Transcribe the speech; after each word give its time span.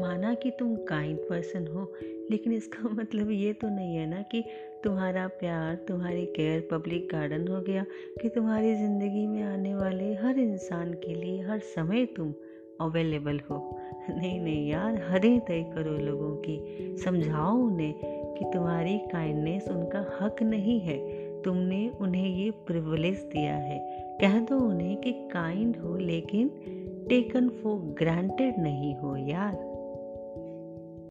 माना 0.00 0.34
कि 0.34 0.50
तुम 0.50 0.76
काइंड 0.76 1.18
पर्सन 1.18 1.66
हो, 1.66 1.92
लेकिन 2.30 2.52
इसका 2.52 2.88
मतलब 2.88 3.30
ये 3.30 3.52
तो 3.52 3.68
नहीं 3.68 3.96
है 3.96 4.06
ना 4.06 4.22
कि 4.22 4.44
तुम्हारा 4.84 5.26
प्यार, 5.26 5.74
तुम्हारी 5.74 6.26
केयर 6.26 6.68
पब्लिक 6.70 7.08
गार्डन 7.12 7.48
हो 7.48 7.60
गया, 7.60 7.84
कि 8.22 8.28
तुम्हारी 8.28 8.74
ज़िंदगी 8.74 9.26
में 9.26 9.42
आने 9.42 9.74
वाले 9.74 10.14
हर 10.14 10.38
इंसान 10.38 10.92
के 10.92 11.14
लिए 11.14 11.42
हर 11.42 11.58
समय 11.58 12.06
तुम 12.06 12.34
अवेलेबल 12.80 13.40
हो। 13.50 13.80
नहीं 14.10 14.40
नहीं 14.40 14.70
यार, 14.70 15.06
हदें 15.10 15.40
तय 15.40 15.62
करो 15.74 15.98
लोगों 15.98 16.36
की। 16.36 16.96
समझाओ 16.96 17.58
उन्हें 17.58 17.94
कि 18.34 18.44
तुम्हारी 18.54 18.98
काइंडनेस 18.98 19.68
उनका 19.68 20.18
हक 20.20 20.42
नहीं 20.42 20.80
है। 20.80 20.98
तुमने 21.42 21.88
उन्हें 22.00 22.28
ये 22.28 22.50
प्रिवलेज 22.50 23.18
दिया 23.18 23.54
है। 23.54 23.78
कह 24.20 24.40
दो 24.40 24.58
उन्हें 24.58 24.96
कि 24.96 25.12
काइंड 25.12 25.76
हो, 25.76 25.96
लेकिन 25.96 26.48
टेकन 27.08 27.48
फॉर 27.48 27.78
ग्रांटेड 27.78 28.54
नहीं 28.58 28.94
हो 28.94 29.16
यार। 29.16 29.73